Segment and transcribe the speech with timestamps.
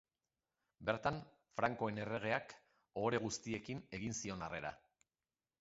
[0.89, 1.19] Bertan
[1.59, 2.57] frankoen erregeak
[3.03, 4.77] ohore guztiekin egin zion harrera.